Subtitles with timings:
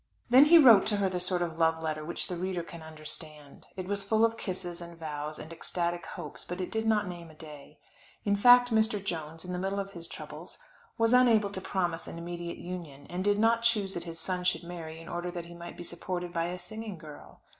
[0.31, 3.67] Then he wrote to her the sort of love letter which the reader can understand.
[3.77, 7.35] It was full of kisses and vows and ecstatic hopes but did not name a
[7.35, 7.77] day.
[8.25, 8.97] In fact Mr.
[9.03, 10.57] Jones, in the middle of his troubles,
[10.97, 14.63] was unable to promise an immediate union, and did not choose that his son should
[14.63, 17.43] marry in order that he might be supported by a singing girl.